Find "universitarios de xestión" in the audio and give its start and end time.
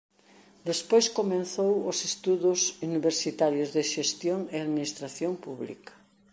2.87-4.39